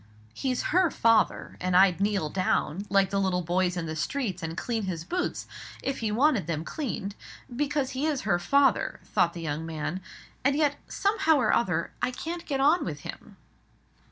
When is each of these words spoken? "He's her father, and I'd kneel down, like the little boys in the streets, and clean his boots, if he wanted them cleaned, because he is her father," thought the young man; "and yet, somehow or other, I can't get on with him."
"He's 0.33 0.63
her 0.73 0.89
father, 0.89 1.57
and 1.61 1.77
I'd 1.77 2.01
kneel 2.01 2.29
down, 2.31 2.87
like 2.89 3.11
the 3.11 3.19
little 3.21 3.43
boys 3.43 3.77
in 3.77 3.85
the 3.85 3.95
streets, 3.95 4.41
and 4.41 4.57
clean 4.57 4.85
his 4.85 5.03
boots, 5.03 5.45
if 5.83 5.99
he 5.99 6.11
wanted 6.11 6.47
them 6.47 6.63
cleaned, 6.65 7.13
because 7.55 7.91
he 7.91 8.07
is 8.07 8.21
her 8.21 8.39
father," 8.39 8.99
thought 9.05 9.33
the 9.33 9.41
young 9.41 9.63
man; 9.63 10.01
"and 10.43 10.55
yet, 10.55 10.77
somehow 10.87 11.35
or 11.35 11.53
other, 11.53 11.91
I 12.01 12.09
can't 12.09 12.47
get 12.47 12.59
on 12.59 12.83
with 12.83 13.01
him." 13.01 13.37